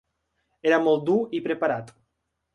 Era 0.69 0.79
molt 0.85 1.05
dur 1.11 1.19
i 1.41 1.43
preparat. 1.51 1.95